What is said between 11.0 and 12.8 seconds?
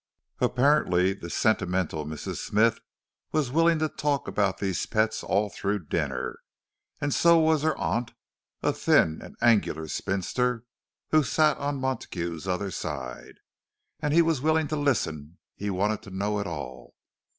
who sat on Montague's other